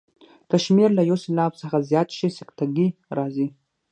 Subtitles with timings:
[0.49, 3.47] که شمېر له یو سېلاب څخه زیات شي سکته ګي راځي.